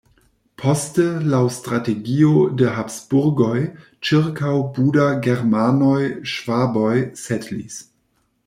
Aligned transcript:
Poste 0.59 1.03
laŭ 1.33 1.41
strategio 1.57 2.31
de 2.63 2.71
Habsburgoj 2.79 3.59
ĉirkaŭ 4.11 4.55
Buda 4.79 5.07
germanoj-ŝvaboj 5.29 6.95
setlis. 7.27 7.79